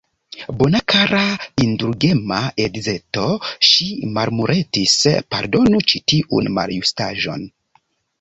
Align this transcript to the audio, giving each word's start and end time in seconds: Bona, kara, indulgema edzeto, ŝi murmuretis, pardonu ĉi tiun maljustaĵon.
Bona, 0.59 0.79
kara, 0.91 1.19
indulgema 1.65 2.39
edzeto, 2.63 3.25
ŝi 3.71 3.89
murmuretis, 4.15 4.95
pardonu 5.35 5.83
ĉi 5.93 6.03
tiun 6.13 6.51
maljustaĵon. 6.57 7.45